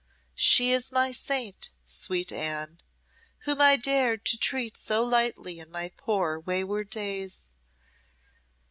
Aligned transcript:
She 0.33 0.71
is 0.71 0.91
my 0.91 1.11
saint 1.11 1.69
sweet 1.85 2.31
Anne, 2.31 2.81
whom 3.41 3.61
I 3.61 3.77
dared 3.77 4.25
treat 4.25 4.75
so 4.75 5.03
lightly 5.05 5.59
in 5.59 5.69
my 5.69 5.89
poor 5.95 6.39
wayward 6.39 6.89
days. 6.89 7.53